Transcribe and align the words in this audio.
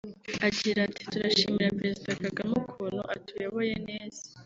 Agira 0.47 0.79
ati 0.87 1.03
“Turashimira 1.11 1.75
Perezida 1.79 2.11
Kagame 2.25 2.53
ukuntu 2.61 2.99
atuyoboye 3.13 3.75
neza 3.87 4.21